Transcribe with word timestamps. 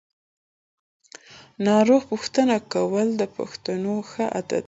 ناروغ 1.65 2.01
پوښتنه 2.11 2.55
کول 2.73 3.07
د 3.21 3.23
پښتنو 3.35 3.93
ښه 4.09 4.25
عادت 4.35 4.51
دی. 4.59 4.59